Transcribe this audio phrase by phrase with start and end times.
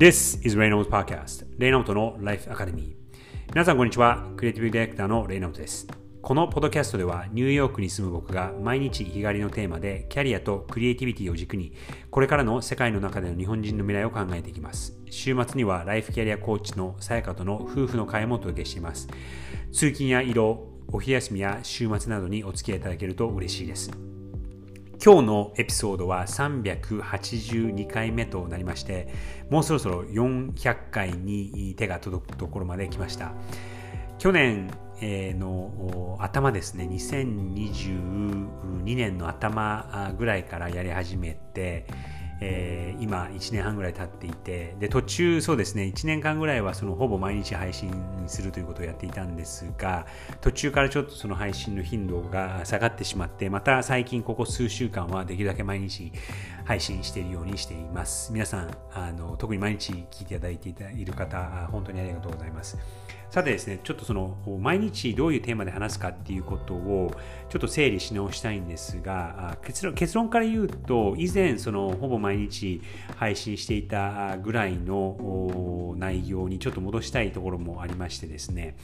[0.00, 2.94] This is Reynolds Podcast レイナウトの Life Academy.
[3.48, 4.30] 皆さんこんにちは。
[4.34, 5.86] クリエイティブディレクターのレイナウトです。
[6.22, 11.74] このポッドキャストではニューヨークに住む僕が毎日日帰りのテーマでキャリアとクリエイティビティを軸に
[12.10, 14.98] これからの世界の中での日本人の未来を考えていきます。
[15.10, 19.06] 週末にはライフキャリアコーチのさやかとの夫婦の会もお届けしています。
[19.70, 23.90] 通勤や移動お昼休みや週末などにお付き合いいただけると嬉しいです。
[25.02, 29.08] 今日のエピソードは382回目となりまして、
[29.48, 33.32] もうそろそろ400回に手が届くところまで来ました。
[34.18, 41.86] 去年の頭ですね、2022年の頭ぐらいからやり始めて、
[42.40, 47.92] えー、今1年半ぐらい経っていてで途中そうですね1年間ぐらいはそのほぼ毎日配信
[48.26, 50.06] するということをやっていたんですが
[50.40, 56.12] 途中からちょっとその配信の頻度が下がってしまってまた最近ここ数週間はできるだけ毎日
[56.64, 58.32] 配信しているようにしています。
[58.32, 62.78] 皆さんあの特に毎日聞いていただいている方本当にありがとうございます。
[63.30, 67.12] さてですね、ちょっとその毎日どういうテーマで話すかっていうことを
[67.48, 72.82] ちょっと整理し直したいんですが、結論結論から言うと、以前そのほぼ毎日
[73.14, 78.74] 配信していたぐらいの内容にちょっと戻したいところもありましてですね、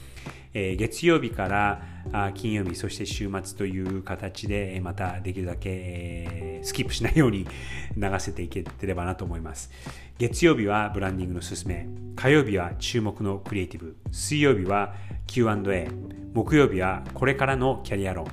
[0.53, 7.45] えー、月曜日から金曜日、そして週末という形でまたできるだけ、スキップしないように
[7.97, 9.71] 流せていければなと思います。
[10.19, 14.95] 月曜日はブランディングのすすめ、火曜日は注目のクリエイティブ、水曜日は
[15.27, 15.91] Q&A、
[16.33, 18.27] 木曜日はこれからのキャリア論、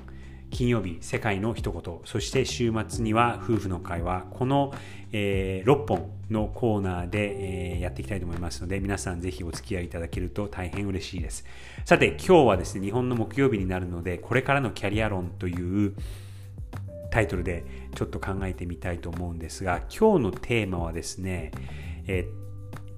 [0.48, 4.72] 金曜日、世界の一言、そして週末には夫婦の会話、この、
[5.12, 11.44] えー、6本のコーナーで、えー、やっていきたいと思いますので、皆さんぜひお付き合いいただけると大変嬉しいです。
[11.84, 15.92] さて、今日はですね、日本の木曜日になるので、これからのキャリア論という
[17.14, 21.52] タイトルでちょっと考えてみたいと思うんですが今日のテーマはですね、
[22.08, 22.28] え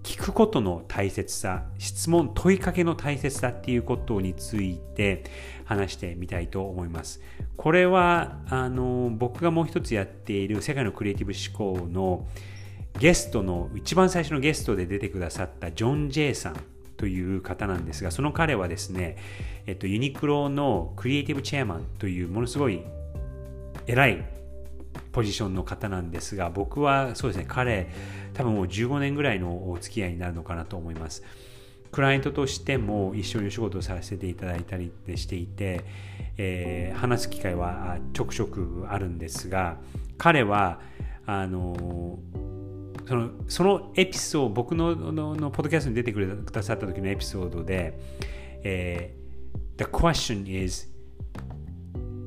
[0.02, 5.24] 聞くことの大切さ質問問いかけの大切さっていうことについて
[5.66, 7.20] 話してみたいと思います。
[7.56, 12.26] これはあの僕がもう一つやっている世界のクリエイティブ思考の
[12.98, 16.56] ゲストの一番最初のゲストで出てくださったジョン・ジェイさん
[16.96, 19.16] という方なんですがその彼はですね、
[19.66, 22.82] えっと、ユニクロのクリエイティブチェアマンというものすごい
[23.86, 24.24] 偉い
[25.12, 27.88] ポジションの方なんですが僕はそうですね彼
[28.34, 31.22] 多分もう15年ぐらいのお付き合いになるのかなと思います。
[31.92, 35.84] クライアントとしても一緒にお仕事をさせていただいたりしていて、
[36.36, 39.78] えー、話す機会はちょくちょくあるんですが
[40.18, 40.80] 彼は
[41.24, 42.18] あの
[43.06, 47.98] そのそのエピソード僕ののポッドキャストに出てくださった時のエピソードで、
[48.62, 50.88] えー、The question is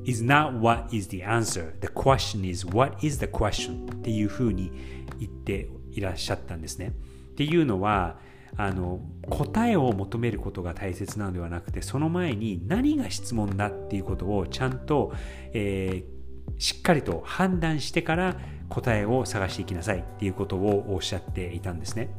[0.09, 1.73] is not what is the answer.
[1.81, 3.91] The question is what is the question?
[3.93, 4.71] っていうふうに
[5.19, 6.93] 言っていらっしゃったんですね。
[7.31, 8.17] っていうのは
[8.57, 8.99] あの
[9.29, 15.13] 答えを求めることが大切なのではなくてその前に何が質問だっていうことをちゃんと、
[15.53, 18.37] えー、しっかりと判断してから
[18.69, 22.09] 答えを探していきなさいっていうことをおっしゃっていたんですね。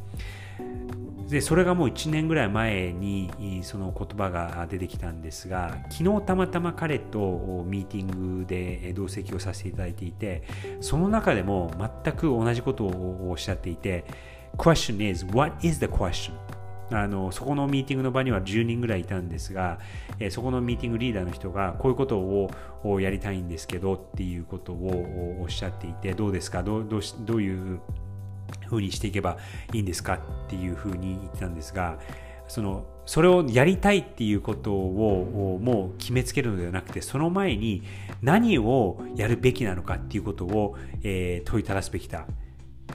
[1.30, 10.42] でそれがもう1年ぐらい前にその言葉が出てきたんですが昨日たまたま彼とミーティングで同席をさせていただいていて
[10.80, 11.70] その中でも
[12.04, 14.04] 全く同じことをおっしゃっていて
[14.56, 16.32] Question is what is the question?
[16.92, 19.78] あのそこのミーティングの場には10人ぐらいいたんですが、
[20.18, 26.64] えそこのミーティングリーダーの人がこういうことをやりたいんですけどっていうことをおっしゃっていてどうですか？
[26.64, 27.80] どうどうどういう
[28.68, 29.38] 風にしていけば
[29.72, 31.98] いいんですかっていうふうに言ってたんですが
[32.48, 37.82] そのそれをやりたいっていうことをもう決めつけるのではなくてその前に
[38.22, 42.26] 何をやるべきなのかっていうことを、え、問いただすべきだ。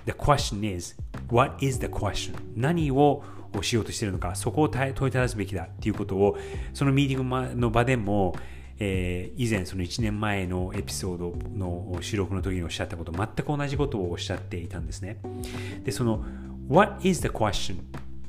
[0.06, 0.96] The question is
[1.30, 2.36] what is the question?
[2.56, 3.24] 何を
[3.62, 6.38] しようとしているのかそこを問いただすべきだっていうことを
[6.74, 8.36] そのミーティングの場でも
[8.80, 15.18] えー、以前その1年前のエピソードの収録の時におっしゃったこと全く同じことをおっしゃっていたんですね
[15.84, 16.26] でその
[16.68, 17.78] What is the question?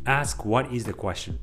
[0.04, 1.34] Ask what is the question?
[1.34, 1.38] っ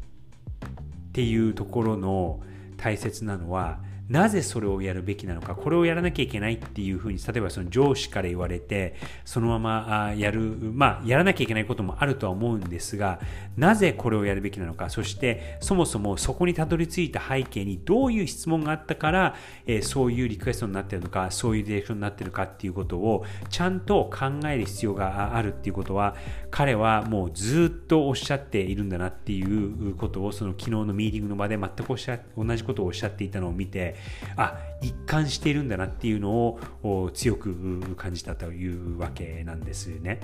[1.12, 2.40] ていうところの
[2.78, 3.80] 大切なのは
[4.14, 8.94] なぜそれをやるべきなのかこれをやらなきゃいけないっていうふうに例えばその上司から言われて
[9.26, 13.20] そのままやるまあやらなきゃいけないこともあるとは思うんですが
[13.58, 26.16] なぜこれをやるべきなのかそしてそもそもそこにたどり着いた背景にどういう質問があったから、えー、そういうリクエストになってるのかそういうディレクションになってるかっていうことをちゃんと考える必要があるっていうことは
[26.54, 33.96] 彼はもうずっとおっしゃっているんだなっていうことをその昨日のミーティングの場で全くおっしゃ同じことをおっしゃっていたのを見て
[34.38, 40.20] あ一貫しているんだなっていうのを強く感じたというわけなんですね。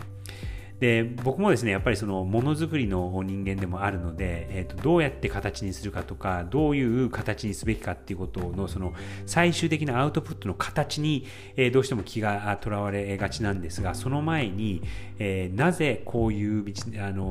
[0.80, 8.94] で僕もですねやっぱりそのものづくりの人間でもあるので、えーと、どうやって形にするかとかどういう形にすべきかっていうことのその
[9.26, 11.26] 最終的なアウトプットの形に、
[11.58, 14.82] えー、どうしても気がとらわれがちなんですがその前に、
[15.20, 16.74] えー、なぜこういう
[17.06, 17.26] あの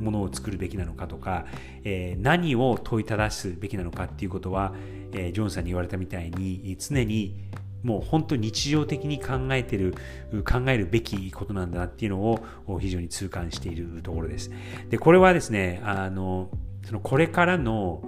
[0.00, 1.46] ものを作るべきなのかとか、
[1.84, 4.74] えー、何を問いただすべきなのかっていうことは、
[5.12, 7.36] えジョンさんに言われたみたいに常に
[7.84, 9.94] もう本当に日常的に考えてる、
[10.44, 12.20] 考えるべきことなんだなっていうの
[12.66, 14.50] を非常に痛感しているところです。
[14.88, 16.48] で、これはですね、あの、
[16.84, 18.02] そのこれからの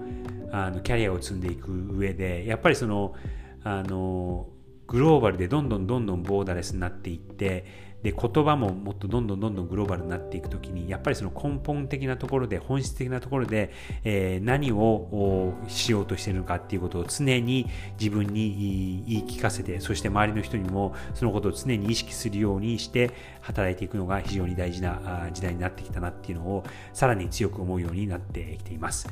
[0.50, 3.14] あのキャリアを積んでいく上で、やっぱりその、
[3.62, 4.48] あの、
[4.86, 7.64] グローバルでどんどんどんどんボーダレスになっていって、
[8.02, 13.72] で言葉ももっとどんどんどんどんグローバルになっていくときにやっぱりその根本的なところで本質的なところで、
[14.04, 17.66] えー、何をしようとしているのかっていうことを常に
[17.98, 23.10] 自分に言い聞かせてそして周りの人にもそのことを常に意識するようにして
[23.40, 29.08] 働いていくのが非常に大事な時代になってきたなっていうのをさらに強く思うようになってきています。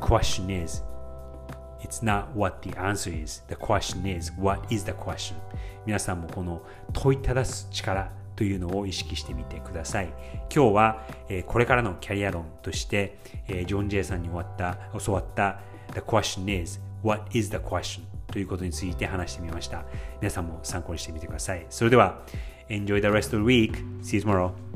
[0.00, 0.89] Question is
[1.90, 3.42] It's not what the answer is.
[3.48, 5.34] The question is, what is the question?
[5.84, 10.14] 皆さんもこの問いただす力というのを意識してみてください。
[10.54, 15.58] 今日は、えこれからのキャリア論として、えジョン・ジェイさんに終わった教わった
[15.94, 18.02] The question is, what is the question?
[18.28, 19.84] ということについて話してみました。
[20.20, 21.66] 皆さんも参考にしてみてください。
[21.70, 22.22] それでは、
[22.68, 23.72] Enjoy the rest of the week.
[24.00, 24.69] See you tomorrow.